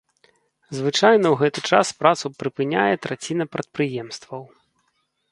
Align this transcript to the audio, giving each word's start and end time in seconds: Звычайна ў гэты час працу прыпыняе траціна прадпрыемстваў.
Звычайна 0.77 1.27
ў 1.31 1.33
гэты 1.41 1.59
час 1.75 1.87
працу 1.99 2.25
прыпыняе 2.39 2.85
траціна 3.03 3.45
прадпрыемстваў. 3.57 4.43